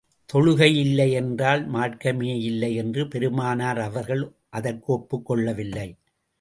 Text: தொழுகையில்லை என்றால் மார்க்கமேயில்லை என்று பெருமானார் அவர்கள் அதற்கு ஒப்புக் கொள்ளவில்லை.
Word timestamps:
தொழுகையில்லை 0.33 1.11
என்றால் 1.11 1.71
மார்க்கமேயில்லை 1.71 2.75
என்று 2.75 3.07
பெருமானார் 3.07 3.79
அவர்கள் 3.79 4.23
அதற்கு 4.49 4.93
ஒப்புக் 4.93 5.25
கொள்ளவில்லை. 5.25 5.89